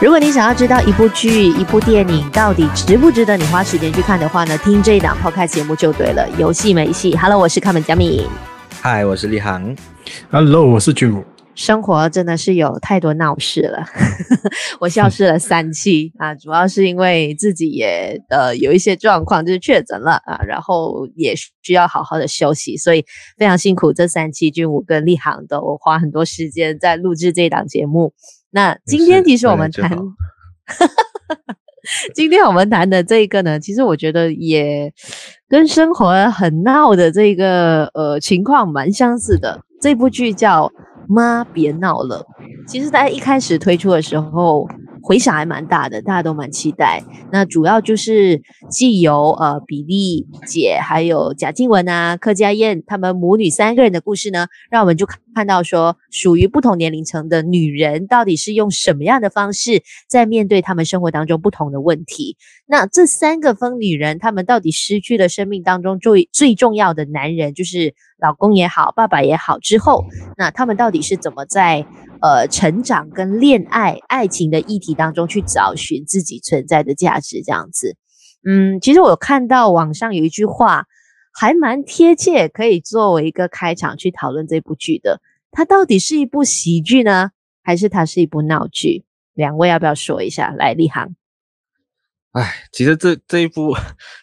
[0.00, 6.28] 如果你想要知道一部剧、一部电影到底值不值得你花时间去看的话呢，听这一档 Podcast 节目就对了。
[6.38, 8.24] 有戏没戏，Hello，我是卡门嘉敏。
[8.80, 9.74] Hi，我是立航。
[10.30, 11.24] Hello，我是君武。
[11.56, 13.84] 生活真的是有太多闹事了，
[14.78, 23.04] 我消失了三期啊，主要是因为自己也呃有一些状况，就是确诊了啊，然后也需要好好的休息，所以
[23.36, 23.92] 非常辛苦。
[23.92, 28.12] 这三期君武跟立航都花很多时间在录制这档节目。
[28.50, 29.90] 那今天其实我们谈，
[32.14, 34.92] 今天我们谈的这个呢，其实我觉得也
[35.48, 39.60] 跟生活很闹的这个呃情况蛮相似的。
[39.80, 40.72] 这部剧叫。
[41.10, 42.22] 妈，别闹了！
[42.66, 44.68] 其实，在一开始推出的时候，
[45.02, 47.02] 回响还蛮大的，大家都蛮期待。
[47.30, 62.36] 那主要就是既有呃比利姐，还有贾静雯啊、柯佳嬿他们母女三个人的故事呢，让我们就看到说，属于不同年龄层的女人到底是用什么样的方式在面对他们生活当中不同的问题。
[62.66, 70.04] 那这三个疯女人，她们到底失去了生命当中最最重要的男人，就是老公也好，爸爸也好之后，
[70.36, 71.86] 那她们到底是怎么在
[72.20, 77.42] 呃成长跟恋爱、爱情的议题当中去找寻自己存在的价值？
[77.42, 77.96] 这样子，
[78.44, 80.86] 嗯，其实我看到网上有一句话
[81.32, 85.20] 还蛮贴切，可以作为一个开场去讨论这部剧的。
[85.50, 87.30] 它到底是一部喜剧呢，
[87.62, 89.04] 还是它是一部闹剧？
[89.34, 90.50] 两位要不要说一下？
[90.50, 91.14] 来，立航。
[92.32, 93.74] 哎，其实这这一部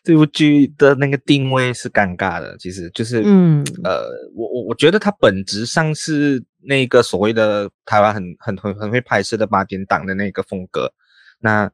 [0.04, 10.92] 这部剧的那个定位是尴尬的，其实就是，嗯，呃，我我我觉得它本质上是那个所谓的台湾很很很很会拍摄的八点档的那个风格，
[11.40, 11.70] 那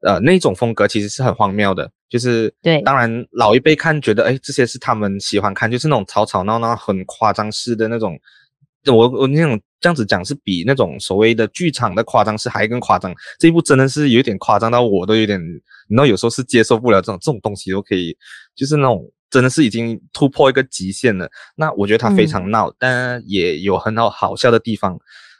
[0.00, 8.18] 呃那种风格其实是很荒谬的，就是对，当然老一辈看觉得，哎，这些是他们喜欢看，就是那种吵吵闹闹、很夸张式的那种。
[8.86, 15.40] 我我那种这样子讲是比那种所谓的剧场的夸张是还更夸张，这一部真的是有点夸张到我都有点，
[15.88, 18.16] 你知道有时候是接受不了这种这种东西都可以，
[18.54, 21.28] 就是那种真的是已经突破一个极限了。
[21.56, 24.98] 那我觉得他非常闹，嗯、但也有很好好笑的地方。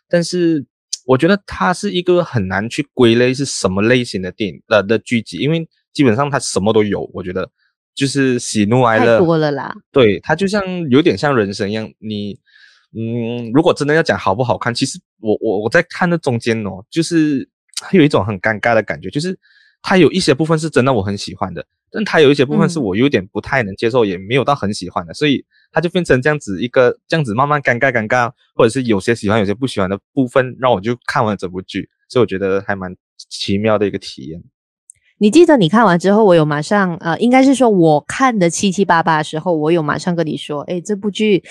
[0.08, 0.64] 但是
[1.06, 7.08] 我觉得它是一个很难去归类是什么类型的电影的的剧集，因为基本上它什么都有。
[7.12, 7.50] 我觉得
[7.94, 9.74] 就是喜怒哀乐太多了啦。
[9.92, 12.38] 对，它就像有点像人生一样，你。
[12.96, 17.48] 嗯，如果真的要讲好不好看，其实我我我在看的中间哦，就是
[17.90, 19.36] 有一种很尴尬的感觉，就是
[19.86, 32.96] 它有一些部分是真的我很喜欢的，但它有一些部分是我有点不太能接受，嗯、也没有到很喜欢的，所以它就变成这样子一个这样子慢慢尴尬尴尬，或者是有些喜欢有些不喜欢的部分，让我就看完整部剧，所以我觉得还蛮
[33.28, 34.42] 奇妙的一个体验。
[35.18, 41.44] 你记得你看完之后，我有马上呃，应该是说我看的七七八八的时候，我有马上跟你说，诶，这部剧，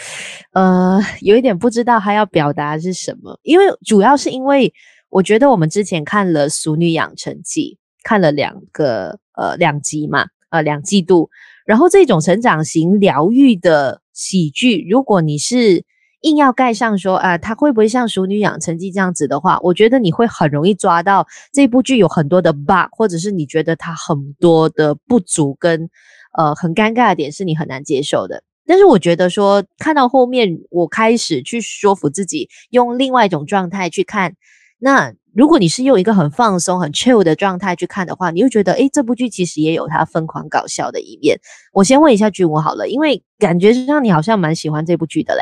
[0.51, 4.73] 呃，有一点不知道他要表达是什么，因为主要是因为
[5.09, 11.29] 我觉得我们之前看了《俗女养成记》，看了两个呃两集嘛，呃两季度，
[11.65, 15.85] 然后这种成长型疗愈的喜剧，如果你是。
[16.23, 25.89] 硬要盖上说啊，它会不会像《熟女养成记》这样子的话，我觉得你会很容易抓到这部剧有很多的 bug，或者是你觉得它很多的不足跟
[26.37, 28.41] 呃很尴尬的点是你很难接受的。
[28.65, 34.35] 但是我觉得说看到后面，我开始去说服自己用另外一种状态去看。
[34.79, 41.39] 那如果你是用一个很放松、很 chill 的状态去看的话，你会觉得诶，这部剧其实也有它疯狂搞笑的一面。
[41.73, 45.41] 我先问一下君武好了，因为感觉上你好像蛮喜欢这部剧的嘞。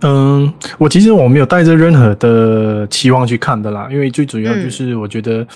[0.00, 5.46] 嗯，我其实我没有带着任何的期望去看的啦，因为最主要就是我觉得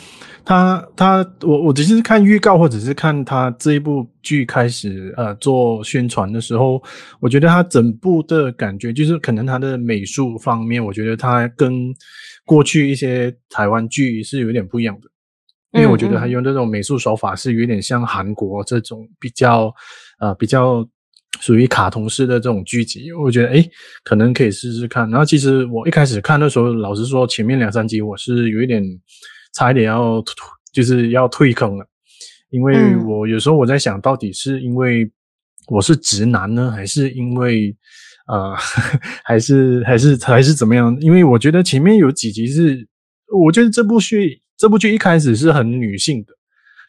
[0.45, 6.83] 他他我我只是看预告或者是看他这一部剧开始呃做宣传的时候，
[7.21, 11.95] 我觉得他整部的感觉就是可能他的美术方面，我觉得他跟
[12.45, 15.09] 过去一些台湾剧是有点不一样的，
[15.73, 19.73] 因为我觉得他用这种美术手法是有点像韩国这种比较
[20.19, 20.87] 呃比较。
[21.41, 23.69] 属于卡通式的这种剧集，我觉得诶，
[24.05, 25.11] 可能可以试试看。
[25.11, 28.81] 然后其实我一开始看的时候，老实说，前面两三集我是有一点
[29.53, 30.23] 差一点要
[30.73, 31.87] 就是要退坑了，
[32.51, 35.11] 因为我有时候我在想到底是因为
[35.69, 37.77] 我是直男呢，还是因为
[38.27, 38.55] 呃，
[39.25, 40.97] 还是还是还是怎么样？
[41.01, 42.87] 因为我觉得前面有几集是，
[43.45, 46.33] 我觉得这部剧这部剧一开始是很女性的。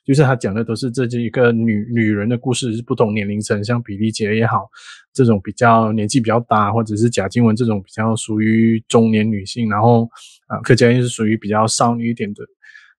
[0.05, 4.69] 就是他讲的都是这一个女女人的故事，是不同年龄层，像比利姐也好，
[5.13, 10.09] 这种比较年纪比较大，或者是贾静雯这种比较属于中年女性，然后
[10.47, 12.43] 啊，柯佳嬿是属于比较少女一点的，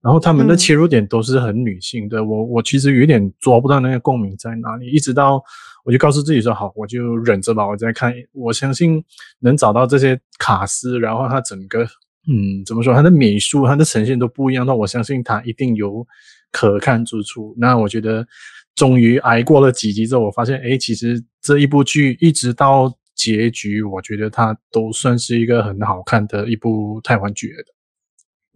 [0.01, 2.19] 然后他们的切入点都是很女性的。
[2.19, 5.43] 嗯、我我其实有点抓不到那个共鸣在哪里，一直到
[5.85, 8.15] 我就告诉自己说好，我就忍着吧，我再看。
[8.33, 9.05] 我相信
[9.41, 11.85] 能找到这些卡司，然后他整个
[12.27, 12.95] 嗯，怎么说？
[12.95, 14.65] 它的美术、它的呈现都不一样。
[14.65, 16.07] 那我相信它一定有
[16.55, 17.53] 可看之处。
[17.59, 18.25] 那我觉得，
[18.77, 27.65] 终于挨过了几集之后，我发现，哎，其实这一部剧一直到结局，我觉得它都算是一个很好看的一部台湾剧的。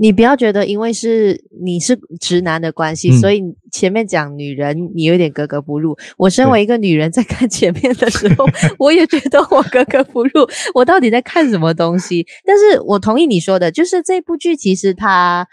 [0.01, 3.43] 你不要觉得，因为是你是直男的关系，嗯、所以
[3.73, 5.99] 前面讲女人你有点格格不入。
[6.17, 8.47] 我身为一个女人，在看前面的时候，
[8.79, 10.49] 我也觉得我格格不入。
[10.73, 12.25] 我到底在看什么东西？
[12.45, 15.49] 但是我同意你说的，就是这部剧其实它。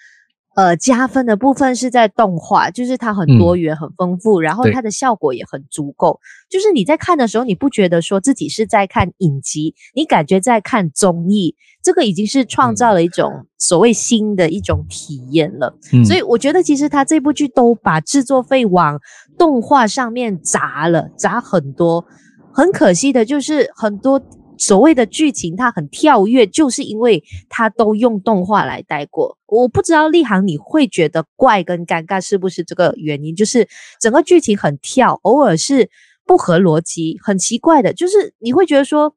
[0.56, 6.20] 呃，加分的部分是在动画，就是它很多元、很丰富，嗯、然后它的效果也很足够。
[6.50, 15.78] 就是你在看的时候，你不觉得说自己是在看影集，你感觉在看综艺，这个已经是创造了一种所谓新的一种体验了。
[15.92, 19.00] 嗯、所以我觉得，其实它这部剧都把制作费往
[19.38, 22.06] 动画上面砸了，砸很多。
[22.54, 24.22] 很可惜的就是很多。
[24.58, 29.38] 所谓的剧情它很跳跃，就是因为它都用动画来带过。
[29.48, 33.36] 我不知道立行你会觉得怪跟尴尬是不是这个原因？
[33.36, 33.68] 就是
[34.00, 35.90] 整个剧情很跳，偶尔是
[36.26, 37.94] 不合逻辑，很奇怪的。
[37.94, 39.14] 就是你会觉得说，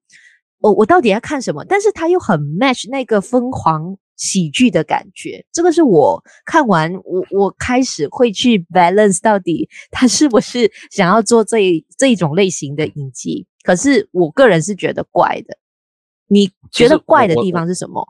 [0.61, 1.65] 我我到底要看什么？
[1.65, 5.43] 但是它又很 match 那个疯狂喜剧的感觉。
[5.51, 13.47] 这个是我看完，我我开始会去 balance 到底他是不是想要做这一这一种类型的影集。
[13.63, 15.57] 可是我个人是觉得怪的，
[16.27, 18.01] 你觉得怪的地方是什么？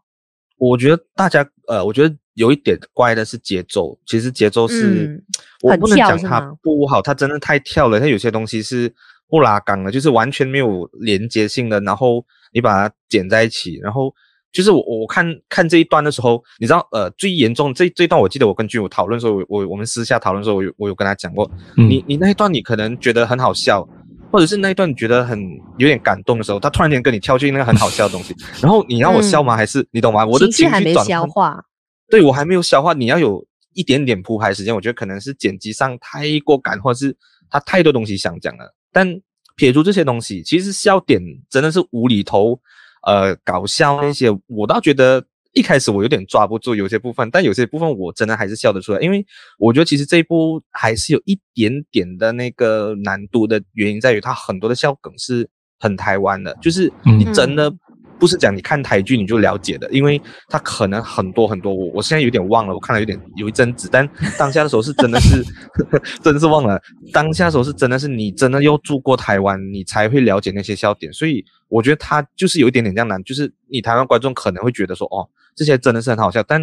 [0.57, 3.99] 我，我觉得大家呃，我觉得有一点怪的是节奏。
[4.07, 5.25] 其实节奏是，嗯、
[5.63, 8.01] 我不能讲它不好，它真的太跳了。
[8.01, 8.93] 它有些东西是
[9.29, 11.81] 不拉纲的，就是完全没有连接性的。
[11.81, 14.15] 然后你把它剪在一起，然后
[14.53, 23.89] 就是我我看看这一段的时候，你知道呃，最严重这这一段，我记得我跟君武讨论的时候，我我我们私下讨论的时候，我有我有跟他讲过，嗯、你你那一段你可能觉得很好笑。
[24.31, 25.41] 或者是那一段你觉得很
[25.79, 29.57] 有点感动的时候，他突然间跟你跳进那个很好笑的东西， 然后你让我笑吗？
[29.57, 30.27] 还是你懂吗？
[30.27, 31.59] 我的情绪还没消化，
[32.11, 32.93] 对，我还没有消化。
[32.93, 33.43] 你要有
[33.73, 37.17] 一点点铺排时间，我觉得可能是剪辑上太过赶，或者是
[37.49, 38.71] 他太多东西想讲了。
[38.93, 39.19] 但
[39.57, 41.19] 撇除这些东西，其实笑点
[41.49, 42.61] 真的是无厘头，
[43.09, 45.25] 呃，搞笑那些，我倒觉得。
[45.55, 49.27] 一开始我有点抓不住有些部分，但有些部分我真的还是笑得出来，因为
[49.59, 55.49] 我觉得其实这一部还是有一点点的那个难度的原因在于它很多的笑梗是
[55.81, 57.75] 很台湾的，就是你真的。
[58.19, 65.45] 不是讲你看台剧你就了解的，因为它可能很多很多，我我现在有点忘了，我看了有点有一阵子，但当下的时候是真的是，
[66.23, 66.81] 真的是忘了。
[67.13, 76.61] 当下的时候是真的是你真的要住过台湾，你才会了解那些笑点，所以我觉得它就是有一点点这样难，就是你台湾观众可能会觉得说，哦，这些真的是很好笑，但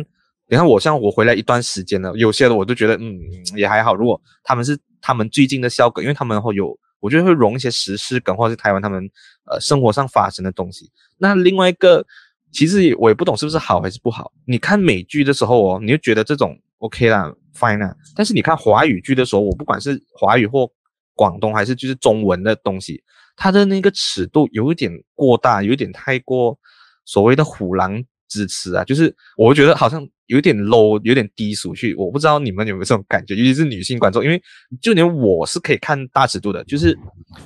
[0.49, 3.17] 你看我像我回来一段时间了，有些的我都觉得嗯
[3.55, 3.95] 也还好。
[3.95, 6.77] 如果他们是他们最近的笑梗，因为他们会有。
[7.05, 9.07] 我觉得会融一些时事梗，或者是台湾他们
[9.45, 10.91] 呃生活上发生的东西。
[11.19, 12.03] 那另外一个，
[12.51, 14.33] 其实我也不懂是不是好还是不好。
[14.45, 17.95] 你看美剧的时候哦，你就觉得这种 OK 啦，fine 啦。
[18.15, 20.67] 但是你看华语剧的时候，我不管是华语或
[21.13, 23.03] 广东还是就是中文的东西，
[23.35, 26.57] 它的那个尺度有一点过大，有一点太过
[27.05, 30.07] 所谓的虎狼之词啊，就是我觉得好像。
[30.27, 34.41] 有点 low，有点低俗去，我不知道你们有没有这种感觉，尤其是女性观众，因为
[34.81, 36.97] 就连我是可以看大尺度的，就是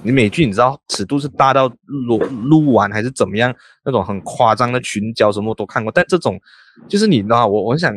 [0.01, 3.53] 你美剧你知道尺度是大到录录完还是怎么样，
[3.83, 6.39] 那种很夸张的群交什么都看过，但这种
[6.87, 7.93] 就是你知道我我想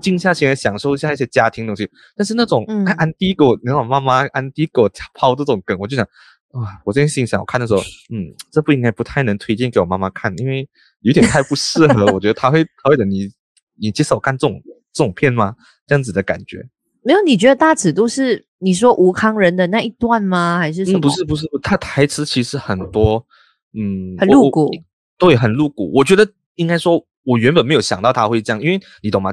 [0.00, 1.86] 静下心来享受一下一些家庭东西，
[2.16, 2.64] 但是那种
[2.96, 6.04] 安迪给我那种妈妈安迪给我抛这种梗，我就想
[6.52, 10.66] 啊，我真心想我看的时候，嗯，这部应该不太能推荐给我妈妈看，因为
[11.00, 13.30] 有点太不适合，我觉得她会她会等你。
[13.74, 14.62] 你接受看这种
[14.92, 15.54] 这种片吗？
[15.86, 16.66] 这样子的感觉
[17.02, 17.20] 没有？
[17.22, 20.58] 你觉得大尺度是你说吴康仁的那一段吗？
[20.58, 20.98] 还是什么？
[20.98, 23.26] 嗯、不是不是，他台词其实很多，
[23.74, 24.70] 嗯，很露骨，
[25.18, 25.90] 对，很露骨。
[25.92, 29.32] 我觉得应该说，我原本没有想到他会这样，因为你懂吗？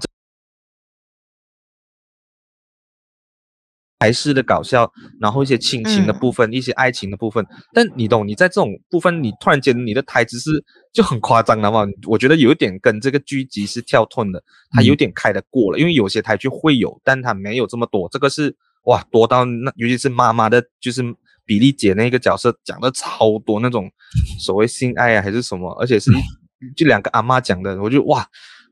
[4.00, 4.90] 台式的搞笑，
[5.20, 8.26] 然后一些亲情的部分，嗯、一些爱情的部分，但你懂？
[8.26, 10.64] 你在这种部分，你突然间你的台词是
[10.94, 11.86] 就很夸张了嘛？
[12.08, 14.42] 我觉得有一点跟这个剧集是跳脱的，
[14.72, 18.08] 它有点开得过了，嗯、因为有些台剧会有，但它没有这么多。
[18.10, 21.04] 这个是哇，多到那，尤其是妈妈的，就是
[21.44, 23.92] 比利姐那个角色讲的超多那种
[24.40, 26.10] 所谓性爱啊还是什么，而且是
[26.78, 28.26] 就两个阿妈讲的，我就哇。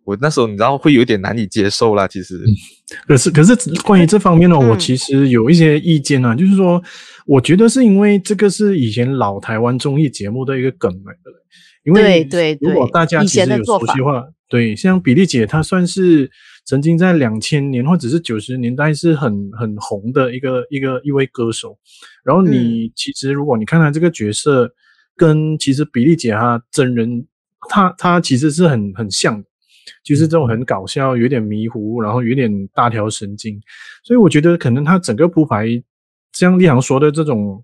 [0.07, 2.39] 我那时候你知道会有点难以接受啦，其实。
[3.05, 6.81] 可是可是关于这方面呢，我其实有一些意见啊，就是说，
[7.25, 11.31] 我觉得是因为这个是以前老台湾综艺节目的一个梗来的。
[11.83, 16.31] 因为对对，如果大家其实有熟悉的话，对，像比利姐她算是
[16.65, 21.77] 曾经在两千年或者是九十年代是很很红的一个一个一位歌手。
[22.23, 24.69] 然后你其实如果你看她这个角色，
[25.17, 27.25] 跟其实比利姐她真人，
[27.69, 29.47] 她她其实是很很像的。
[30.03, 33.60] 就是这种很搞笑，有点迷糊，然后有点大条神经。
[34.03, 35.67] 所以我觉得可能他整个铺排，
[36.34, 37.63] 像立行说的这种，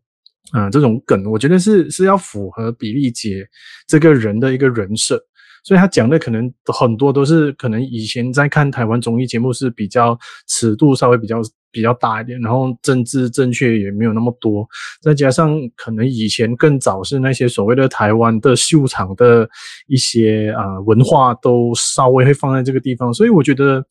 [0.51, 3.47] 啊、这种梗，我觉得是是要符合比利姐
[3.87, 5.23] 这个人的一个人设。
[5.63, 10.17] 所以他讲的可能很多都是可能以前在看台湾综艺节目是比较
[10.47, 11.41] 尺度稍微比较
[11.71, 14.67] 比较大一点，然后政治正确也没有那么多，
[15.01, 19.49] 再加上可能以前更早是那些所谓的台湾的秀场的
[19.87, 23.83] 一些啊、文化都稍微会放在这个地方，所以我觉得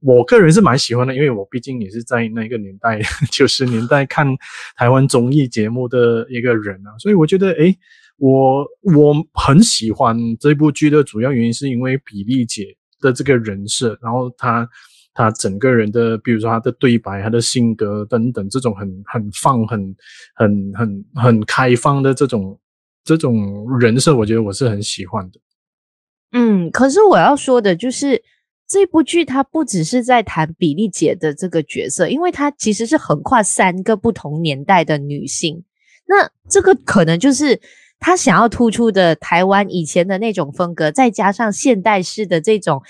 [0.00, 3.00] 我个人是蛮喜欢的，因为我毕竟也是在那个年代
[3.30, 4.26] 九十年代看
[4.76, 7.76] 台湾综艺节目的一个人啊，所以我觉得诶。
[8.22, 12.68] 我我很喜欢这部剧的主要原因是因为比利姐
[13.00, 14.68] 的这个人设，然后她
[15.12, 19.96] 她整个人的，比如说她的对白、她的性格等等，这种很很放、很
[20.36, 22.56] 很很很开放的这种
[23.02, 25.40] 这种人设，我觉得我是很喜欢的。
[26.30, 28.22] 嗯，可是我要说的就是
[28.68, 35.64] 这部剧它不只是在谈比利姐的这个角色，因为它其实是横跨三个不同年代的女性，
[36.06, 37.60] 那这个可能就是。
[38.02, 42.82] 他想要突出的台湾以前的那种风格，再加上现代式的这种，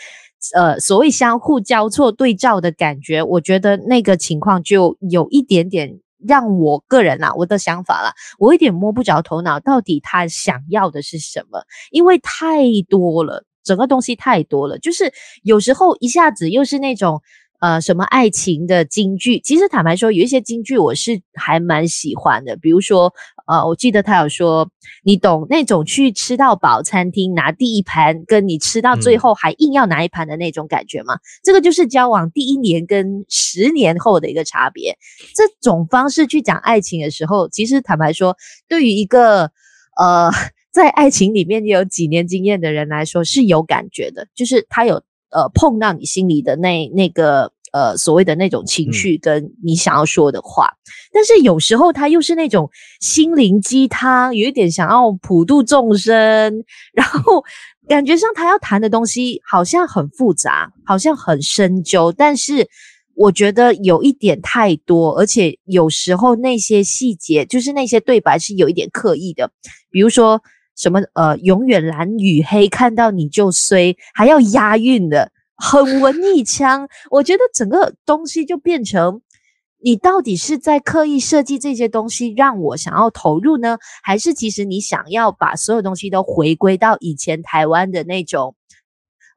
[0.54, 11.62] 呃，所谓相互交错对照的感觉，我觉得那个情况就有一点点让我个人啊，我的想法啦，我有点摸不着头脑，到底他想要的是什么？
[11.90, 17.20] 因为太多了，整个东西太多了，就是有时候一下子又是那种。
[17.62, 19.38] 呃，什么爱情的金句？
[19.38, 22.56] 其实坦白说，有一些金句我是还蛮喜欢的。
[22.56, 23.14] 比如说，
[23.46, 24.68] 呃，我记得他有说，
[25.04, 31.14] 你懂那种去吃到饱餐厅拿第一盘，跟你吃到最后还硬要拿一盘的那种感觉吗？
[31.14, 31.20] 嗯。
[31.44, 34.98] 这个就是交往第一年跟十年后的一个差别。
[35.32, 39.52] 这种方式去讲爱情的时候，其实坦白说，对于一个
[39.96, 40.32] 呃
[40.74, 45.00] 在爱情里面有几年经验的人来说是有感觉的，就是他有。
[45.32, 50.76] 呃，碰到你心里的那那个呃所谓的那种情绪，跟你想要说的话，嗯，
[51.14, 52.70] 但是有时候他又是那种
[53.00, 57.42] 心灵鸡汤，有一点想要普度众生，然后
[57.88, 62.68] 感觉上他要谈的东西好像很复杂，好像很深究，但是
[63.14, 69.50] 我觉得有一点太多，而且有时候那些细节，就是那些对白是有一点刻意的，
[69.90, 70.42] 比如说。
[70.74, 76.88] 什么呃，永远蓝与黑，看到你就衰，还要押韵的，很文艺腔。
[77.10, 79.20] 我觉得整个东西就变成，
[79.78, 88.56] 你到底是在刻意设计这些东西让我想要投入呢，还是其实你想要把所有东西都回归到以前台湾的那种，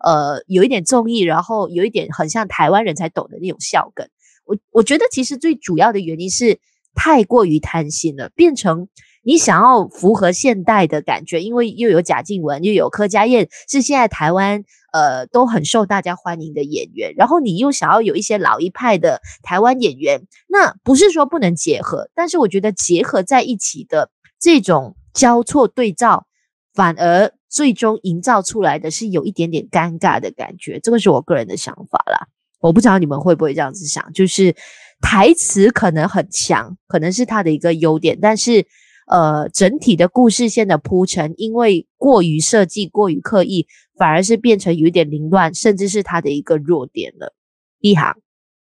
[0.05, 4.07] 呃，有一点综艺，然后有一点很像台湾人才懂的那种笑梗。
[4.45, 6.59] 我我觉得其实最主要的原因是
[6.93, 8.87] 太过于贪心了，变成。
[9.25, 14.63] 你想要符合现代的感觉，因为又有贾静雯，又有柯佳嬿，是现在台湾
[14.93, 17.15] 呃都很受大家欢迎的演员。
[17.17, 26.27] 然后你又想要有一些老一派的台湾演员，那不是说不能结合，但是我觉得结合在一起的这种交错对照，
[26.75, 30.79] 反而最终营造出来的是有一点点尴尬的感觉。
[30.79, 32.27] 这个是我个人的想法啦，
[32.59, 34.55] 我不知道你们会不会这样子想，就是
[35.01, 38.67] 台词可能很强，可能是他的一个优点，但是。
[39.05, 47.35] 呃，整体的故事线的铺陈，因为过于设计、过于刻意，反而是变成有点凌乱，甚至是它的一个弱点了。
[47.79, 48.15] 一行，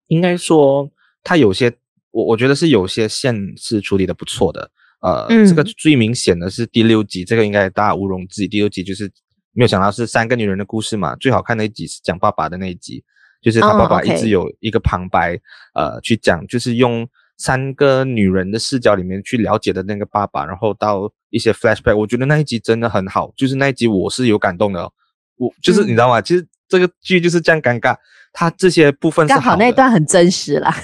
[0.08, 0.90] 应该说，
[1.22, 1.72] 它有些，
[2.10, 4.68] 我我觉得是有些线是处理的不错的。
[5.02, 8.48] 呃、嗯，这个最明显的是第六集，这个应该大家毋庸置疑。
[8.48, 9.08] 第六集就是
[9.52, 13.04] 没有想到是三个女人的故事嘛，最好看的一集是讲爸爸的那一集，
[13.40, 15.38] 就是他爸爸一直有一个旁白，
[15.74, 17.08] 呃，去讲，就是用。
[17.36, 24.90] 三个女人的视角里面去了解的那个爸爸，然后到一些 flashback，我觉得那一集真的很好，就是那一集我是有感动的，
[25.36, 26.20] 我就是你知道吗？
[26.20, 27.96] 嗯、其实这个剧就是这样尴尬，
[28.32, 30.74] 它这些部分是好，刚好那一段很真实啦，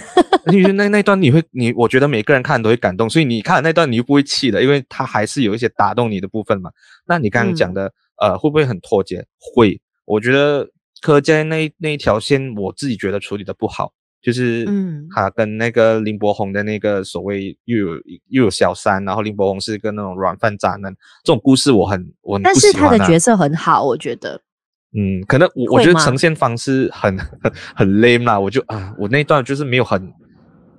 [0.53, 6.71] 因为那那段你会你我觉得每个人看都会感动，所以你看那段你又不会气的，因为它还是有一些打动你的部分嘛。
[7.07, 7.87] 那你刚刚讲的、
[8.23, 9.25] 嗯、呃会不会很脱节？
[9.39, 10.69] 会，我觉得
[11.01, 13.93] 柯佳那那一条线我自己觉得处理的不好。
[14.23, 17.95] 就是，嗯，他跟那个林柏宏的那个所谓又有
[18.29, 22.39] 又有小三，然后林柏宏是一个那种软饭渣男，这种故事我很我。
[22.39, 24.41] 但是他的角色很好，我觉得。
[24.95, 30.13] 嗯，可能我我觉得呈现方式很很很 lame 啦，我就啊，我那一段就是没有很，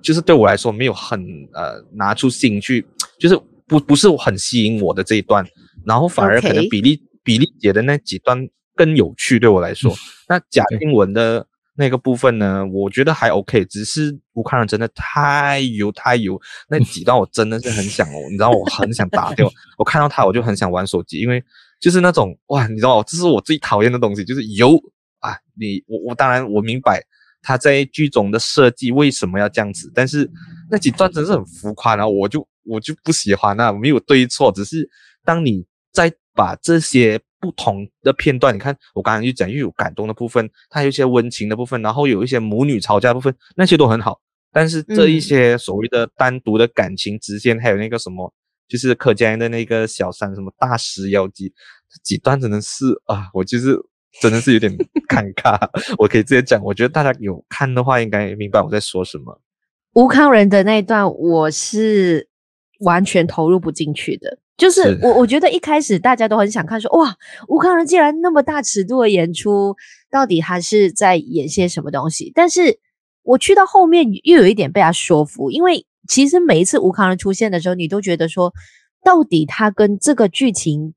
[0.02, 1.20] 就是对我来说没有很
[1.54, 2.86] 呃拿出心去，
[3.20, 5.44] 就是不不是很吸引我的这一段，
[5.86, 9.94] 然后反而可能比利.比利姐的那几段更有趣，对我来说。
[10.28, 11.46] 那贾静雯的。
[11.76, 21.44] 那个部分呢，我觉得还 OK，只是吴慷仁真的太油太油，那几段我真的是很想哦，你知道我很想打掉， 我看到他我就很想玩手机，因为
[21.80, 24.78] 就是那种哇，你知道这是我最讨厌的东西，就是油
[25.20, 27.02] 啊，你我我当然我明白
[27.42, 30.30] 他在剧中的设计为什么要这样子，但是
[30.70, 34.88] 那几段真是很浮夸，然后我就我就不喜欢那没有对错，只是
[35.24, 44.22] 当你在把这些不同的片段，你看我刚刚就讲又有感动的部分，它有一些温情的部分，然后有一些母女吵架的部分，那些都很好。
[44.54, 48.32] 但是这一些所谓的单独的感情支线，嗯、还有那个什么，
[48.68, 51.50] 就是柯佳嬿的那个小三什么大石妖姬，
[51.90, 53.78] 这几段真的是啊，我就是
[54.22, 54.72] 真的是有点
[55.10, 55.58] 尴尬。
[55.98, 59.42] 我可以直接讲，我觉得大家有看的话，应该明白我在说什么。
[59.94, 62.30] 吴康仁的那一段，我是
[62.82, 64.38] 完全投入不进去的。
[64.62, 67.16] 就是我，是我觉得一开始大家都很想看说，说哇，
[67.48, 69.76] 吴康仁竟然那么大尺度的演出，
[70.10, 72.32] 到底他是在演些什么东西？
[72.34, 72.80] 但是。
[73.24, 78.52] 我去到后面又有一点被他说服，因为其实每一次吴康仁出现的时候，你都觉得说，
[79.04, 80.96] 到底他跟这个剧情，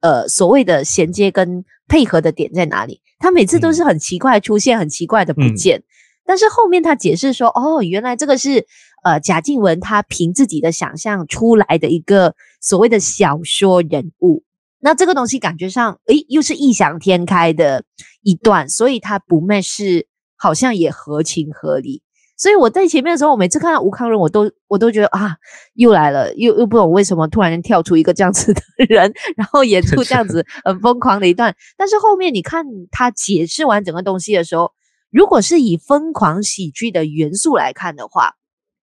[0.00, 3.00] 呃，所谓的衔接跟配合的点在哪里？
[3.20, 5.78] 他每次都是很奇怪出现，嗯、很奇怪的不见。
[5.78, 5.84] 嗯、
[6.26, 8.66] 但是后面他解释说，哦，原来这个是
[9.02, 14.42] 呃贾静雯她凭自己的想象出来的一个所谓的小说人物。
[14.80, 17.84] 那这个东西感觉上，诶，又是异想天开的
[18.22, 20.06] 一段，所以他不卖是。
[20.34, 22.02] 好像也合情合理，
[22.36, 25.36] 所以我在前面的时候，我每次看到吴康仁，我都我都觉得啊，
[25.74, 31.54] 又来了，又又不懂为什么突然跳出一个这样子的人， 然后演出这样子很疯狂的一段。
[31.76, 34.72] 但是后面你看他解释完整个东西的时候，
[35.12, 38.32] 如果是以疯狂喜剧的元素来看的话，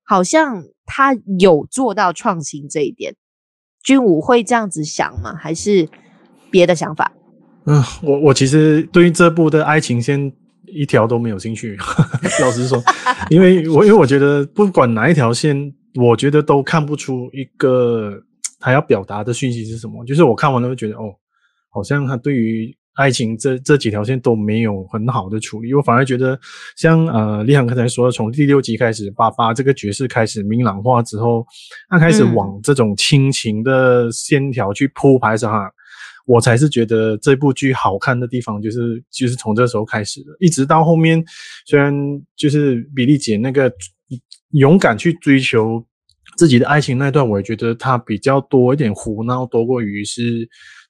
[0.10, 3.16] 好像他有做到创新这一点。
[3.84, 5.36] 君武会这样子想吗？
[5.36, 5.88] 还是
[6.50, 7.12] 别的想法？
[7.66, 10.34] 嗯，我我其实对于这部的爱情线。
[10.72, 11.76] 一条都没有兴趣，
[12.42, 12.80] 老实说，
[13.32, 18.14] 因为我因为我觉得不管哪一条线，我觉得都看不出一个
[18.62, 20.06] 他要表达的讯息是什么。
[20.06, 21.10] 就是我看完了会觉得，哦，
[21.72, 25.74] 好像他对于爱情这这几条线都没有很好的处理。
[25.74, 26.38] 我反而觉得
[26.76, 31.46] 像呃，立航刚才说的，从第六集开始，爸爸这个角色开始明朗化之后，
[31.90, 35.50] 他开始往这种亲情的线条去铺排上。
[35.52, 35.72] 哈。
[36.26, 41.24] 我才是觉得这部剧好看的地方，就是就是从这时候开始的，一直到后面，
[41.66, 41.92] 虽然
[42.36, 43.72] 就是比利姐那个
[44.52, 45.84] 勇敢去追求
[46.38, 50.48] 自己的爱情那段，我也觉得她比较多一点胡闹，多过于是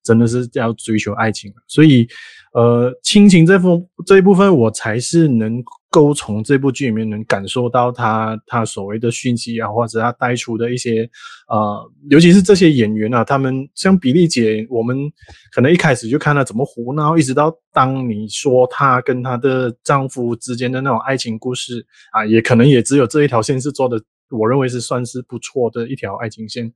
[0.09, 2.07] 真的是要追求爱情，所以。
[2.51, 11.07] 呃，亲情这部这一部分，我才是能够从这部剧里面能感受到他他所谓的讯息啊，或者他带出的一些
[11.47, 14.97] 呃，尤其是这些演员啊，他们像比利姐，我们
[15.53, 26.73] 可能一开始就看他怎么胡闹，一直到当你说她跟她的丈夫之间的那种爱情故事啊，也可能也只有这一条线是做的，我认为是算是不错的一条爱情线，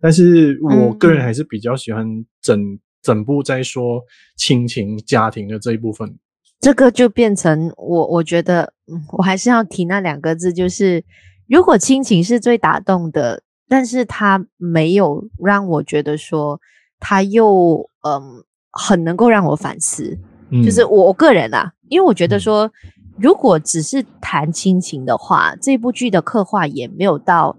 [0.00, 2.78] 但是我个人还是比较喜欢整。
[3.02, 4.02] 整部在说
[4.36, 6.18] 亲情家庭的这一部分，
[6.60, 11.02] 这个就变成我我觉得，嗯，我还是要提那两个字，就是
[11.48, 16.60] 如果亲情是最打动的，但是他没有让我觉得说
[16.98, 20.18] 他又嗯很能够让我反思，
[20.50, 22.70] 嗯，就是我我个人啊，因为我觉得说
[23.16, 27.56] 如果只是谈亲情的话，这部剧的刻画也没有到，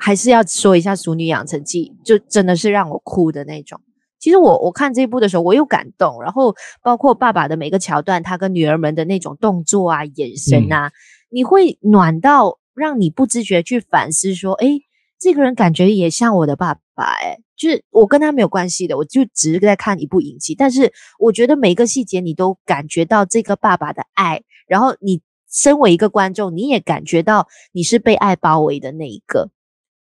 [0.00, 3.78] 还是要说一下《熟女养成记》，就真的是让我哭的那种。
[4.18, 10.92] 其实我我看这一部的时候，我有感动，然后包括爸爸的每个桥段，他跟女儿们的那种动作啊、眼神啊，嗯、
[11.30, 14.82] 你会暖到让你不自觉去反思说，诶，
[15.18, 29.50] 这个人感觉也像我的爸爸，诶，就是我跟他没有关系的，我就只是在看一部影集，但是我觉得每一个细节你都感觉到这个爸爸的爱，然后你身为一个观众，你也感觉到你是被爱包围的那一个。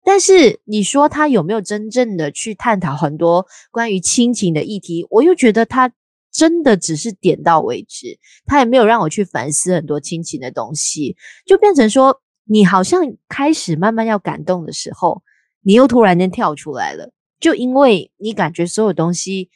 [0.09, 5.05] 但是你说他有没有真正的去探讨很多关于亲情的议题？
[5.11, 5.93] 我又觉得他
[6.33, 8.17] 真的只是点到为止，
[8.47, 15.25] 他也没有让我去反思很多亲情的东西，就变成说你好像开始慢慢要感动的时候，
[15.61, 19.51] 你又突然间跳出来了，就因为你感觉所有东西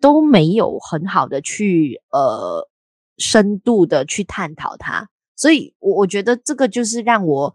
[0.00, 2.66] 都没有很好的去呃
[3.18, 7.54] 深度的去探讨它，所以我我觉得这个就是让我。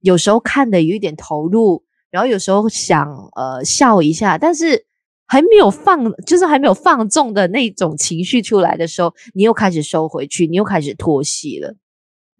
[0.00, 4.86] 有时候看的有一点投入，然后有时候想呃笑一下，但是
[5.26, 11.76] 还没有放，就是还没有放纵的那种情绪出来的时候，你又开始收回去，你又开始脱戏了。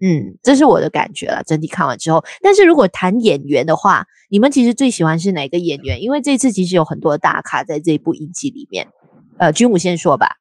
[0.03, 1.43] 嗯，这是我的感觉了。
[1.47, 6.03] 整体看完之后，但是如果谈演员的话，你们其实最喜欢是哪个演员？
[6.03, 8.89] 因为这次其实有很多大咖在这一部影集里面。
[9.37, 10.37] 呃，君武先说吧。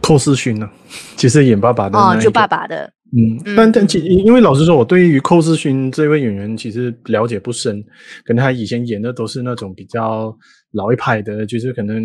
[0.00, 0.68] 寇世勋呢，
[1.16, 2.92] 其实演爸爸的哦，就爸爸的。
[3.16, 7.80] 嗯，但但其因为老实说，我对于寇世勋这位演员其实了解不深，
[8.24, 10.36] 可能他以前演的都是那种比较
[10.72, 12.04] 老一派的，就是可能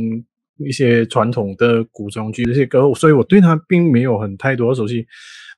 [0.58, 5.04] 一些传统的古装剧这些歌，所以我对他并没有很太多的熟悉。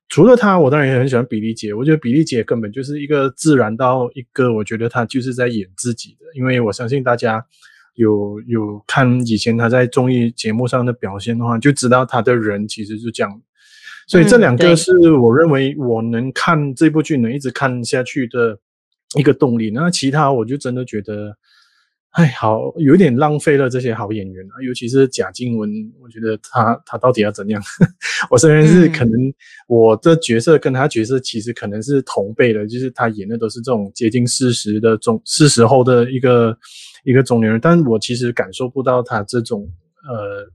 [0.07, 1.73] 除了他，我当然也很喜欢比利姐。
[1.73, 6.25] 我觉得比利姐根本就是一个自然到一个，我觉得他就是在演自己的。
[6.37, 7.43] 因为我相信大家
[7.95, 13.41] 有有看以前他在综艺节目上的表现的话，就知道他的人其实是这样。
[14.11, 18.59] 所以这两个是我认为我能看这部剧能一直看下去的
[19.17, 19.71] 一个动力。
[19.71, 21.35] 那其他我就真的觉得。
[22.11, 25.69] 哎，好，有点浪费了这些好演员啊，尤其是贾静雯，
[26.01, 27.63] 我觉得她她到底要怎样？
[28.29, 29.13] 我虽然是可能
[29.69, 36.53] 我的角色跟她角色其实可能是同辈的，就是她演的都是这种接近四十的中四十后的一个
[37.05, 39.65] 一个中年人，但我其实感受不到她这种
[40.03, 40.45] 呃。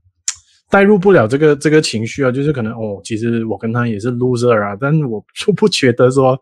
[0.69, 6.37] 带入不了这个这个情绪啊，就是可能哦，其实我跟他也是 loser 啊，但是我就不觉得说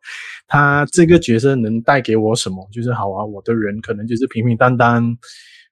[0.47, 2.67] 他这个角色能带给我什么。
[2.71, 5.03] 就是好啊，我的人可能就是平平淡淡，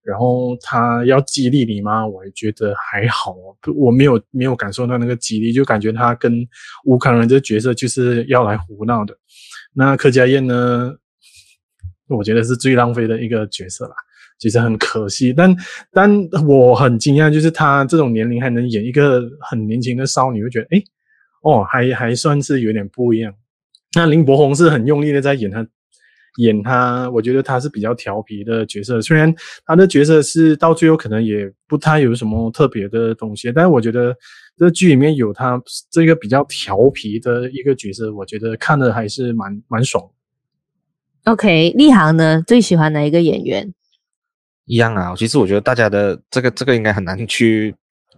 [0.03, 2.05] 然后他要激励你吗？
[2.05, 6.47] 我也觉得还好啊，我没有没有感受到那个激励，就感觉他跟
[6.85, 9.17] 乌克兰这个角色就是要来胡闹的。
[9.73, 10.93] 那柯佳燕呢，
[12.07, 13.95] 我觉得是最浪费的一个角色啦。
[14.43, 15.55] 其实很可惜，但
[15.93, 20.83] 但我很惊讶，就是他这种年龄还能演一个很年轻的少女，会觉得诶
[21.43, 23.33] 哦，还还算是有点不一样。
[23.95, 25.65] 那林柏宏是很用力的在演他，
[26.39, 29.33] 演他，我觉得他是比较调皮的角色，虽然
[29.65, 34.13] 他的角色是到最后可能也不太有什么特别的东西，但是我觉得
[34.57, 35.57] 这剧里面有他
[35.89, 40.03] 这个比较调皮的一个角色，我觉得看的还是蛮蛮爽。
[41.23, 43.73] OK，立航呢，最喜欢哪一个演员？
[44.65, 47.75] 一样啊，其实我觉得大家的这个这个应该很难去，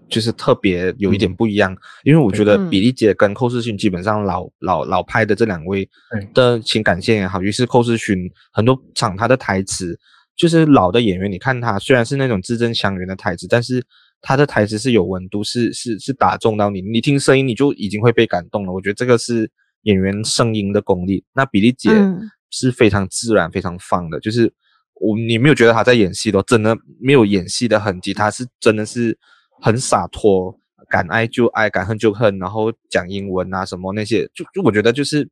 [0.08, 5.90] 就是特别有一点不一样，嗯、因为我觉得比利姐跟寇世勋基本上老老老派的这两位
[6.36, 9.98] 的情感线也好，于是寇世勋很多场他的台词
[10.36, 13.84] 就是老的演员，你看他虽然是那种字正腔圆的台词，但是
[14.22, 18.72] 他的台词是有温度，是是是打中到你，你听声音你就已经会被感动了。
[18.72, 19.50] 我觉得这个是
[19.82, 21.24] 演员声音的功力。
[21.34, 21.90] 那比利姐
[22.52, 24.54] 是非常自然、非常放的，就是。
[25.02, 29.18] 我你没有觉得他在演戏咯，真的没有演戏的痕迹，他是真的是
[29.62, 30.58] 很洒脱，
[30.90, 35.28] 敢爱就爱，敢恨就恨，然后讲英文啊什么那些，就就我觉得就是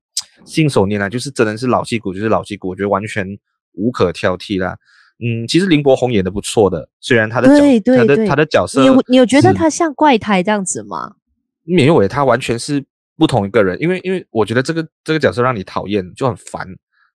[0.46, 3.26] 信手拈来，就是真的是老戏骨，就是老戏骨，我觉得完全
[3.74, 4.78] 无可挑剔啦。
[5.24, 11.16] 嗯，其实林柏宏演的不错的，虽然他的角对对对他的他的角色，你有你有觉得他像怪胎这样子吗？
[11.64, 12.84] 没有诶，他完全是
[13.16, 16.68] 不同一个人，因为因为我觉得这个这个角色让你讨厌就很烦。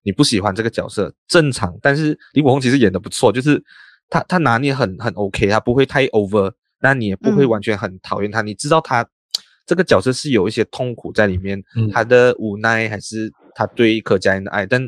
[0.08, 3.62] 你不喜欢这个角色正常，但是李国宏其实演的不错，就是
[4.08, 9.06] 他他拿捏很很 OK，他不会太 over，那你也不会完全很讨厌他，嗯、你知道他
[9.66, 14.80] 这个角色是有一些痛苦在里面，嗯、他的无奈还是他对柯佳嬿的爱，但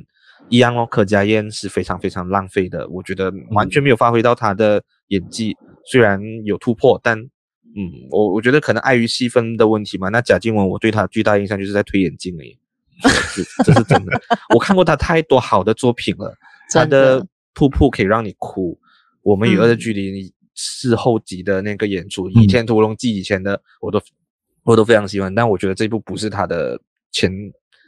[0.48, 7.18] 一样哦，柯佳嬿是非常非常浪费的，我觉得完全没有发挥到他的演技，嗯、虽然有突破，但
[7.76, 10.08] 嗯，我我觉得可能碍于戏份的问题嘛。
[10.08, 12.58] 那贾静雯，我对她最大印象就是在推眼镜而已。
[13.64, 14.20] 这是真的，
[14.54, 16.34] 我看过他太多好的作品了。
[16.72, 17.20] 他的
[17.52, 18.72] 《瀑布》可以让你哭，
[19.22, 20.22] 《我们与恶的距离》
[20.54, 24.00] 事后集的那个演出，《倚天屠龙记》以前的我都
[24.62, 25.34] 我都非常喜欢。
[25.34, 27.28] 但我觉得这部不是他的前，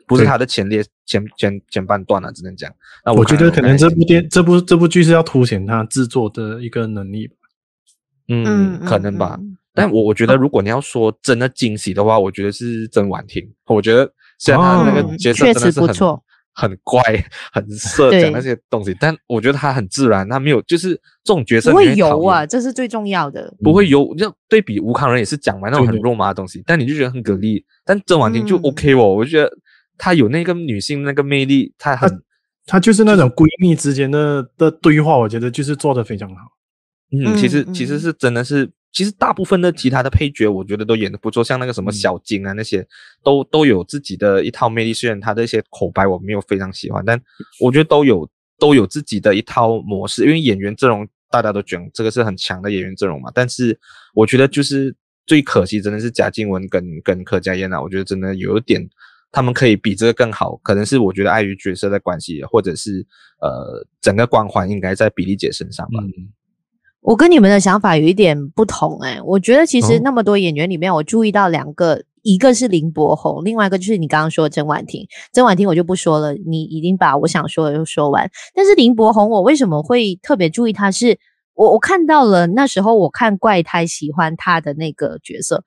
[0.04, 2.74] 不是他的前列前前前半段了，只能讲。
[3.04, 7.34] 那我觉得可能这部电这部这部剧是要凸显他制作的一个能力吧。
[8.26, 9.38] 嗯，可能吧。
[9.74, 13.48] 但我我觉得如果你要说真的惊喜的话，我觉得是曾婉婷。
[13.66, 14.12] 我觉得。
[14.42, 16.20] 虽然他那个角色真的是很、哦、
[16.52, 17.00] 很怪、
[17.52, 23.54] 很色讲那些东西，但我觉得他很自然，他没有就是这种角色不会油啊，这是最重要的。
[23.62, 27.64] 不会油，就对比吴康仁也是讲完那种很肉麻的东西，但你就觉得很给力。
[27.84, 29.48] 但郑婉婷就 OK 哦，嗯、我就觉得
[29.96, 32.10] 她有那个女性那个魅力，她很，
[32.66, 36.42] 她就是那种闺蜜之间的的对话，我觉得就是做的非常好。
[37.16, 38.68] 嗯，其实其实是真的是。
[38.92, 42.86] 其实大部分的其他的配角，我觉得都演得不错，像那个什么小金啊，那些
[43.24, 44.92] 都都有自己的一套魅力。
[44.92, 47.18] 虽然他的一些口白我没有非常喜欢，但
[47.58, 48.28] 我觉得都有
[48.58, 50.24] 都有自己的一套模式。
[50.26, 53.78] 因为演员阵容大家都讲这个是很强的演员阵容嘛，但是
[54.12, 58.86] 我觉得就是最可惜真的是贾静雯跟跟柯佳嬿啊，我觉得真的有一点
[59.30, 63.06] 他们可以比这个更好，可能是我觉得碍于角色的关系，或者是
[63.40, 66.02] 呃整个光环应该在比利姐身上吧。
[66.02, 66.28] 嗯
[67.02, 75.04] 我跟你们的想法有一点不同哎、欸，我觉得其实那么多演员里面，我注意到两个，哦、一个是林柏宏，另外一个就是你刚刚说的曾婉婷。
[75.32, 78.30] 曾婉婷我就不说了，你已经把我想说的都说完。
[78.54, 81.08] 但是林柏宏，我为什么会特别注意他是？
[81.08, 81.18] 是
[81.54, 85.64] 我我看到了那时候我看怪胎喜欢他的那个角色。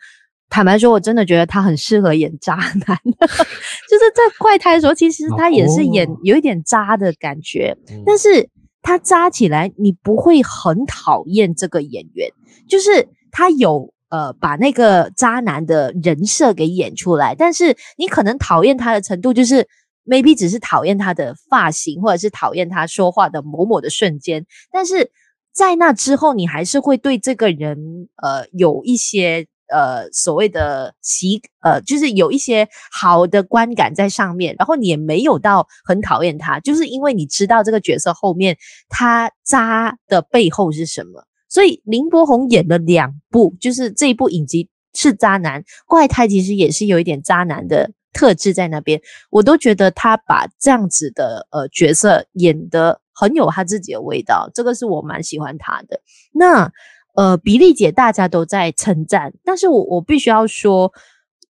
[0.49, 8.49] 坦白说，我真的觉得他很适合演渣男， 就是在怪胎的时候，其实他也是演有一点渣的感觉，哦、但是。
[8.85, 12.29] 他渣起来，你不会很讨厌这个演员，
[12.69, 19.67] 就是他有呃把那个渣男的人设给演出来，但是你可能讨厌他的程度，就是
[20.05, 25.09] maybe 只是讨厌他的发型，或者是讨厌他说话的某某的瞬间，但是
[25.51, 29.47] 在那之后，你还是会对这个人呃有一些。
[29.67, 38.57] 呃，所谓的喜，呃，就是有一些好的观感在上面，然后你也没有到很讨厌他，就是因为你知道这个角色后面
[38.89, 41.25] 他渣的背后是什么。
[41.49, 56.01] 所以林柏宏演了两部，就是这一部影集是渣男，怪胎其实也是有一点渣男的特质在那边，我都觉得他把这样子的呃角色演得很有他自己的味道，这个是我蛮喜欢他的。
[56.31, 56.71] 那。
[57.15, 60.91] 呃，比利姐大家都在称赞，但是我我必须要说，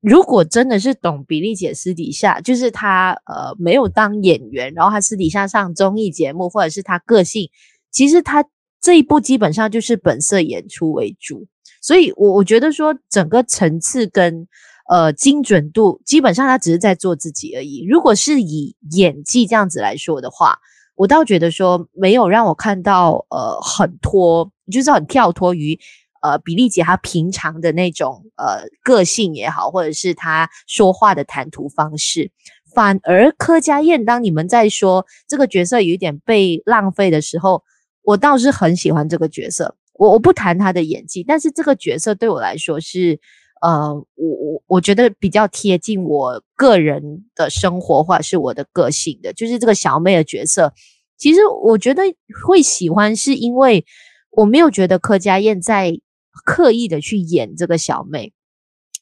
[0.01, 7.47] 如果真的是懂比利姐私底下，就是她呃没有当演员，然后她私底下上综艺节目，或者是她个性，
[7.91, 8.43] 其实她
[8.81, 11.45] 这一部基本上就是本色演出为主，
[11.79, 14.47] 所以我我觉得说整个层次跟
[14.89, 17.85] 呃精准度，基本上她只是在做自己而已。
[17.87, 20.57] 如果是以演技这样子来说的话，
[21.01, 24.51] 我倒觉得说没有让我看到呃很脱。
[24.71, 25.77] 就是很跳脱于
[26.21, 32.31] 呃比利姐她平常的那种呃个性也好，或者是她说话的谈吐方式，
[32.73, 37.63] 反而柯佳燕当你们在说这个角色有一点被浪费的时候，
[38.03, 39.75] 我倒是很喜欢这个角色。
[39.95, 43.19] 我我不谈她的演技，但是这个角色对我来说是
[43.61, 50.73] 呃我我我觉得比较贴近我个人的生活或者是我的个性的，就是这个小妹的角色。
[51.17, 52.03] 其实我觉得
[52.45, 53.85] 会喜欢是因为。
[54.33, 55.99] 我没有觉得柯佳嬿在
[56.45, 58.31] 刻意的去演这个小妹，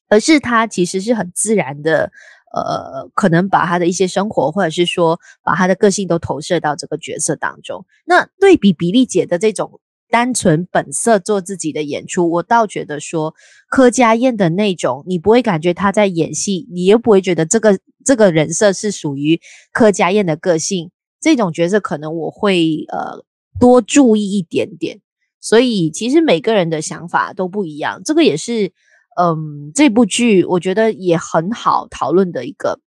[0.08, 2.12] 而是她其实是很自然的，
[2.52, 7.86] 呃，可能把她的一些生活，或者是说把她的个性都投射到这个角色当中。
[8.08, 13.34] 那对比比利姐的这种单纯本色做自己的演出，我倒觉得说
[13.69, 19.39] 柯佳嬿的那种，你不会感觉她在演戏，你又不会觉得这个这个人设是属于
[19.72, 20.91] 柯佳嬿的个性，
[21.22, 23.24] 这种角色可能我会呃
[23.60, 25.00] 多注意一点点。
[25.41, 28.74] 所以其实每个人的想法都不一样，这个也是，
[29.17, 32.82] 嗯，这部剧我觉得也很好讨论的一个。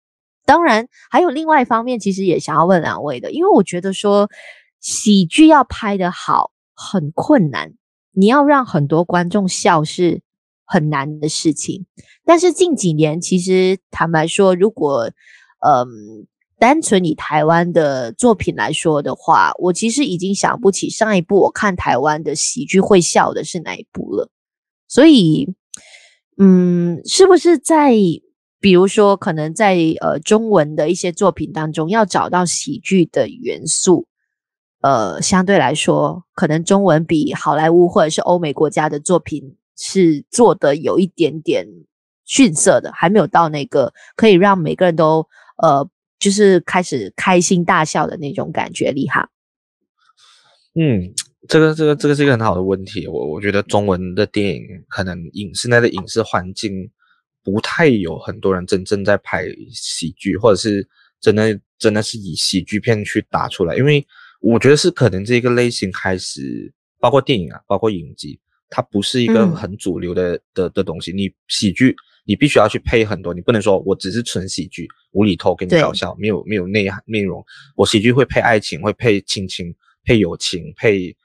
[0.46, 4.31] 当然，还有另外一方面，其实也想要问两位的，因为我觉得说
[4.81, 7.75] 喜剧要拍得好很困难，
[8.12, 10.23] 你要让很多观众笑是
[10.64, 11.87] 很难的事情。
[12.25, 15.11] 但是近几年，其实坦白说，如果，
[15.67, 16.27] 嗯。
[16.61, 24.29] 单纯以台湾的作品来说的话，我其实已经想不起上一部我看台湾的喜剧会笑的是哪一部了。
[24.88, 25.55] 所以，
[26.37, 27.95] 嗯，是不是在
[28.59, 34.09] 比如说可能在呃中文的一些作品当中要找到喜剧的元素，
[34.81, 41.67] 呃，相对来说，可能中文比好莱坞或者是欧美国家的作品是做的有一点点
[42.25, 45.27] 逊色的，还没有到那个可以让每个人都
[45.62, 45.88] 呃。
[46.21, 49.29] 就是开始开心大笑的那种感觉，厉害。
[50.75, 51.14] 嗯，
[51.47, 53.07] 这个这个这个是一个很好的问题。
[53.07, 56.91] 我我觉得中文的电影可能影视内的影视环境
[57.45, 60.88] 不太有很多人真正在拍喜剧，或者是
[61.21, 63.77] 真的真的是以喜剧片去打出来。
[63.77, 64.05] 因为
[64.40, 71.12] 我觉得是可能这个类型开始，包括电影啊，包括影集，它不是一个很主流的、嗯、的的东西。
[71.12, 71.94] 你喜剧。
[72.29, 77.42] 你必须要去配很多，你不能说我只是纯喜剧，无厘头给你搞笑，没有没有内涵内容。
[77.74, 79.74] 我喜剧会配爱情，会配亲情，
[80.05, 81.16] 配友情，配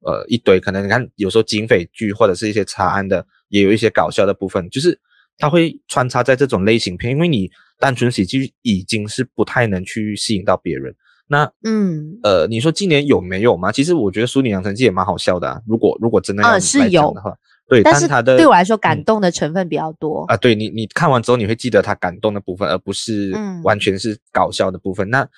[0.00, 0.60] 呃一堆。
[0.60, 5.00] 可能你看有时候警匪剧或者是一些查案的，也有一些搞笑的部分，就是
[5.38, 7.10] 它会穿插在这种类型片。
[7.10, 10.94] 因为你单纯喜剧已经是不太能去吸引到别人。
[11.30, 13.70] 那嗯呃，你说今年有没有吗？
[13.70, 15.62] 其实我觉得《淑女养成记》也蛮好笑的啊。
[15.64, 17.30] 如果如果真的要来讲的话。
[17.30, 17.36] 呃
[17.70, 20.36] 对，但是他的对我来说感动的成分比较多、嗯、啊。
[20.36, 25.06] 对你，你看完之后你会记得他感动的部分，而不是完全是搞笑的部分。
[25.06, 25.28] 嗯、那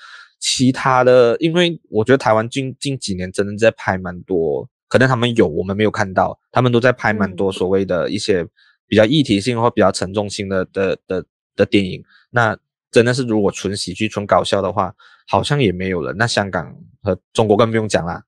[0.41, 8.43] 其他的，因为我觉得台湾近近几年真的在拍蛮多，可能他们有我们没有看到，他们都在拍蛮多所谓的一些
[8.89, 11.23] 比较议题性或比较沉重性的的的
[11.55, 12.03] 的电影。
[12.31, 12.57] 那
[12.91, 14.95] 真的是如果纯喜剧、纯搞笑的话，
[15.33, 16.13] 好像也没有了。
[16.13, 18.23] 那香港和中国更不用讲啦。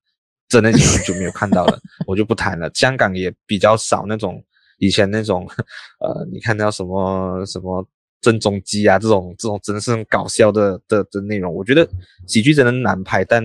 [0.49, 2.71] 真的已经很久没有看到了， 我就不谈了。
[2.75, 4.43] 香港也比较少那种
[4.79, 5.47] 以前那种，
[6.01, 7.87] 呃，你看到什么什么
[8.21, 11.53] 郑中基啊这种这种真的是很搞笑的的的内容。
[11.53, 11.89] 我觉得
[12.27, 13.43] 喜剧真的难拍，但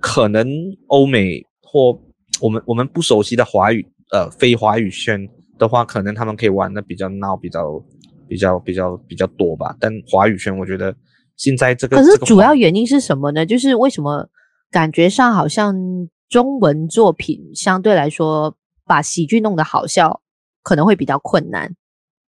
[0.00, 0.48] 可能
[0.86, 2.00] 欧美或
[2.40, 7.84] 我们我们不熟悉的华语呃非华语圈的话，可能他们可以玩的比较闹，比较
[8.28, 9.76] 比较比较比较多吧。
[9.80, 10.94] 但华语圈我觉得
[11.36, 13.44] 现在这个可是主要原因是什么呢？
[13.46, 14.28] 就是为什么？
[14.68, 15.76] 感觉上好像
[16.28, 20.20] 中文作品相对来说把喜剧弄得好笑
[20.60, 21.72] 可能会比较困难。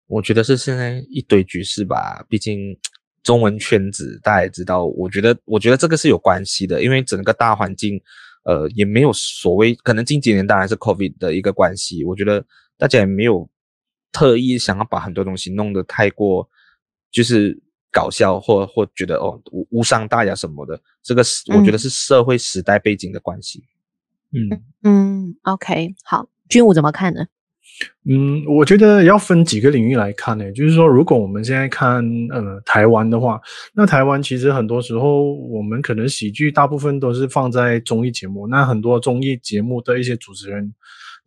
[0.06, 2.78] 我觉得是现在一堆局势吧，毕竟
[3.24, 7.98] 中文圈子大家也知道，我觉得我觉得这个是有关系的，因为整个大环境，
[8.44, 12.44] 呃，也没有所谓，可能近几年当然是 COVID 的一个关系，我觉得
[12.76, 13.48] 大家也没有
[14.12, 16.46] 特意想要把很多东西弄得太过，
[17.10, 17.58] 就是。
[17.90, 23.64] 搞笑或或觉得哦无无伤大雅什么的，这个是我觉得是社会时代背景的关系。
[24.32, 27.26] 嗯嗯，OK，好，军武怎么看呢？
[28.10, 33.40] 嗯，我觉得要分几个领域来看呢，就是说，如果我们现在看呃台湾的话，
[33.72, 40.74] 那台湾其实很多时候我们可能喜剧大部分都是放在综艺节目，那很多综艺节目的一些主持人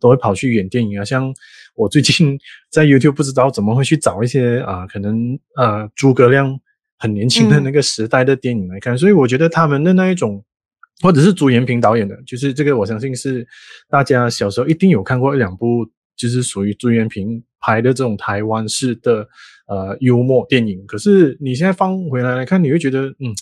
[0.02, 1.32] 都会跑去演电影啊，像。
[1.74, 2.38] 我最近
[2.70, 6.54] 在 YouTube 不知道怎么会去找一些啊、呃，可能呃诸葛亮
[6.98, 10.44] 很年轻的那个时代的电影来看，嗯、所以我觉得他们的那一种，
[11.00, 13.46] 或者是朱延平导演的，就是这个我相信是
[13.88, 19.26] 大家小时候一定有看过一两部，就是属于朱延平拍的这种台湾式的
[19.66, 20.84] 呃幽默电影。
[20.86, 23.32] 可是你现在放回来来看，你会觉得嗯，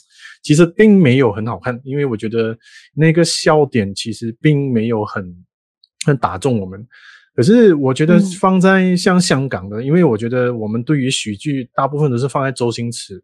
[0.45, 2.57] 其实并没有很好看，因为我觉得
[2.95, 5.35] 那个笑点其实并没有很
[6.07, 6.87] 很打中我们。
[7.33, 13.23] 可是我觉得放在像香港的，嗯、因为我觉得我们对于喜剧大部分都是放在周星驰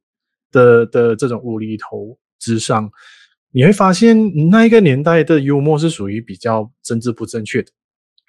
[0.53, 2.89] 的的这种无厘头之上，
[3.51, 4.17] 你会发现
[4.49, 7.69] 那一个年代的幽默是属于比较政治不正确的，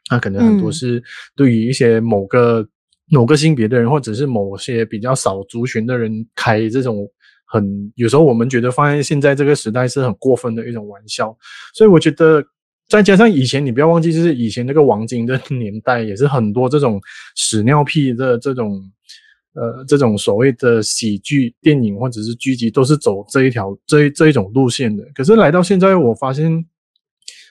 [0.10, 1.02] 那可能很多是
[1.36, 2.70] 对于一些某个、嗯、
[3.12, 7.08] 某个性别的人，或者是某些比较少族群的人开这种
[7.46, 11.38] 很有时候我们觉得放在现在这个时代是很过分的一种玩笑，
[11.76, 12.44] 所以我觉得。
[12.88, 17.02] 再加上以前，你不要忘记，就是以前那个王晶的年代，也是很多这种
[17.36, 18.82] 屎尿屁的这种，
[19.54, 25.04] 呃，这种所谓的喜剧电影或者是剧集，都是走这一条这一这一种路线的。
[25.14, 26.66] 可是来到现在，我发现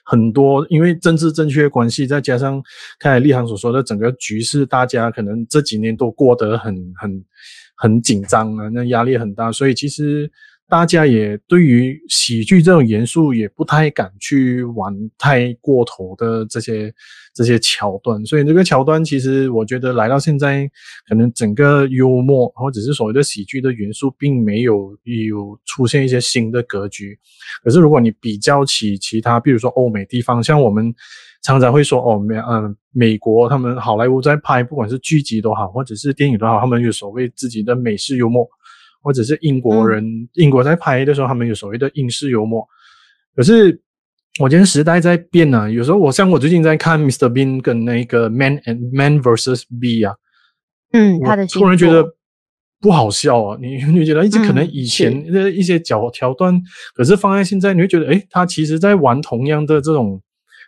[0.05, 2.62] 很多因为政治正确关系，再加上
[2.99, 7.25] 刚才立航所说的整个局势，大家可能这几年都过得很很
[7.77, 10.31] 很紧张啊，那压力很大，所以其实。
[10.68, 16.92] 大家也对于喜剧这种元素也不太敢去玩太过头的这些
[17.33, 20.68] 这些桥段，所以这个桥段其实我觉得来到现在，
[21.09, 27.16] 可能整个幽默或者是所谓的喜剧的元素并没有有出现一些新的格局。
[27.62, 30.92] 可是如果你比较起其他，比如说欧美地方，像我们
[31.42, 38.44] 常常会说哦，美嗯美国他们好莱坞在拍，不管是剧集都好，或者是电影都好，他们有所谓自己的美式幽默。
[39.06, 42.66] 或者是英国人，嗯、英国在拍的时候，他们有所谓的英式幽默。
[43.36, 43.80] 可是
[44.40, 47.30] 我觉得时代在变啊，有时候我像我最近在看 Mr.
[47.30, 49.62] Bean 跟那个 Man and Man vs.
[49.80, 50.12] B 啊，
[50.92, 52.04] 嗯，他的突然觉得
[52.80, 53.56] 不好笑啊。
[53.60, 60.20] 你 你觉得一直可能以前的一些角桥段，嗯、可是放在现在，你会觉得，诶，他其实在玩同样的这种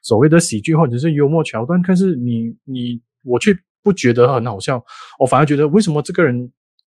[0.05, 4.81] 所谓的喜剧或者是幽默桥段，可是你你我却不觉得很好笑，
[5.19, 6.49] 我反而觉得为什么这个人。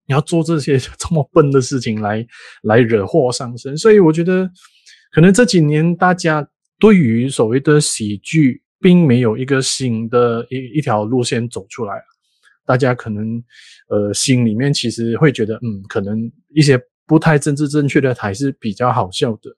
[0.06, 2.26] 你要做这些 这么笨的事情来
[2.62, 4.50] 来惹祸上身，所以我觉得
[5.12, 6.46] 可能这几年大家
[6.78, 11.94] 对于所谓的喜剧并没有一个新的一一条路线走出来，
[12.66, 13.42] 大家可能
[13.88, 19.50] 呃心里面其实会觉得嗯，可能一些不太政治正确的还是比较好笑的，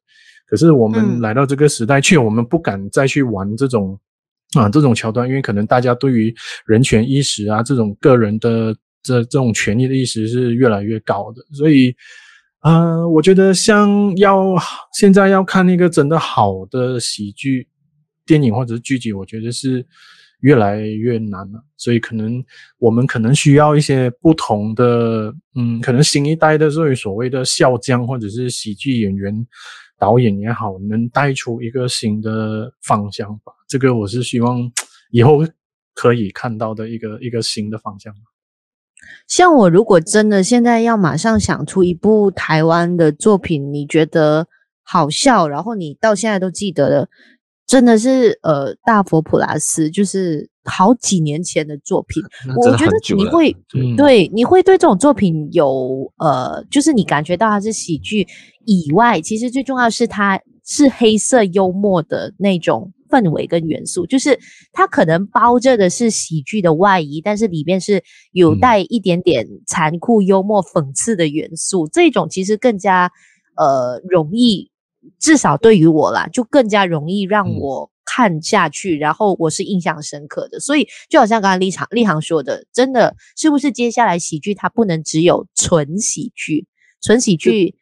[0.47, 3.99] 可是我们来到这个时代，却我们不敢再去玩这种
[4.55, 6.33] 啊这种桥段，因为可能大家对于
[6.67, 8.77] 人权意识啊这种个人的。
[9.07, 11.95] 这这种权利的意识是越来越高的，所以，
[12.63, 14.57] 呃，我觉得像要
[14.93, 17.69] 现在要看一个真的好的喜剧
[18.27, 19.87] 电影或者是剧集，我觉得是
[20.41, 21.63] 越来越难了。
[21.77, 22.45] 所以，可能
[22.79, 29.33] 我们可能需要一些不同的，嗯，可能新一代的所谓所谓的笑匠或者是喜剧演员、
[29.99, 33.53] 导演也好，能带出一个新的方向吧。
[33.69, 34.69] 这个我是希望
[35.13, 35.47] 以后
[35.95, 38.13] 可以看到的一个一个新的方向。
[39.29, 44.47] 像我如果真的现在要马上想出一部台湾的作品，你觉得
[44.83, 47.09] 好笑，然后你到现在都记得的，
[47.67, 52.23] 真的是呃大佛普拉斯，就是好几年前的作品。
[52.57, 58.27] 我觉得你会、嗯、对你会对这种作品有呃，就是你感觉到它是喜剧
[58.65, 62.93] 以外，其实最重要是它是黑色幽默的那种。
[63.09, 64.39] 氛围跟元素，就是
[64.73, 68.03] 它可能包着的是喜剧的外衣，但是里面是
[68.33, 71.87] 有带一点点残酷、幽默、讽刺的元素。
[71.87, 73.11] 嗯、这种其实更加
[73.57, 74.71] 呃容易，
[75.19, 80.61] 至少对于我啦，就更加容易让我看下去，嗯、然后我是印象深刻的。
[80.61, 86.67] 所以就好像刚才立场立航说的，真的是不是接下来喜剧它不能只有纯喜剧，
[87.03, 87.75] 纯喜剧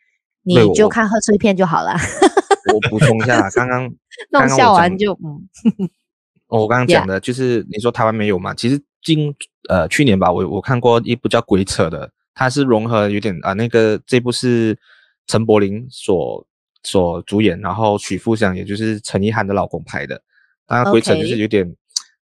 [0.42, 1.96] 你就看贺岁片就好了。
[2.72, 3.94] 我补充一下，刚刚
[4.30, 5.48] 弄笑完就嗯，
[6.48, 8.54] 我刚刚讲的就是你说台湾没有嘛？
[8.54, 9.34] 其实今
[9.68, 14.78] 呃去年吧，我我看过一部叫《鬼扯》的，它是融合有点啊、呃，那个这部是
[15.26, 16.46] 陈柏霖所
[16.82, 20.22] 所主演，然后许富祥也就是陈意涵的老公拍的，
[20.66, 21.74] 当然《鬼扯》就是有点。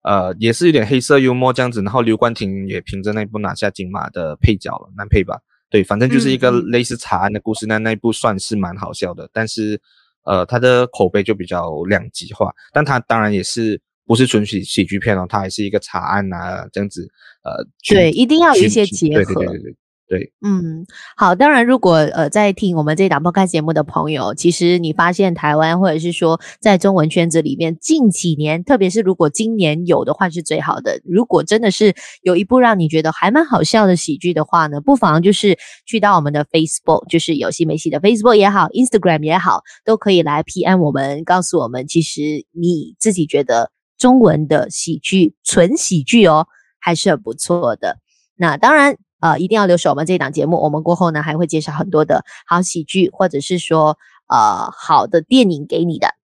[0.03, 5.39] 呃，也是有点黑色幽默这样子，然后刘冠廷也凭着那部拿下金马的配角了，男配吧，
[5.69, 9.79] 对，反正就是一个类似查案的故事，那、嗯、那一部算是蛮好笑的，但是，
[10.23, 17.07] 呃，它的口碑就比较两极化，但它当然也是不是纯喜喜剧片哦，它还是一个查案啊这样子，
[17.43, 19.71] 呃，对，一定要有一些结合，对对对对。
[19.71, 19.75] 对，
[20.11, 20.85] 对嗯，
[21.15, 30.99] 好，当然，如果呃在听我们这档播客节目的朋友，其实你发现台湾或者是说在中文圈子里面近几年，特别是如果今年有的话是最好的。
[31.05, 46.47] 如果真的是有一部让你觉得还蛮好笑的喜剧的话呢，不妨就是去到我们的 Facebook，就是有戏没戏的 Facebook 也好，Instagram 也好，都可以来 PM 我们，告诉我们其实你自己觉得中文的喜剧纯喜剧哦，
[46.81, 47.95] 还是很不错的。
[48.35, 48.97] 那当然。
[49.21, 50.57] 呃，一定要留守我们这一档节目。
[50.61, 53.97] 我们过后呢，还会介绍很多的好喜剧，或者是说，
[54.27, 56.20] 呃，好的电影给你的。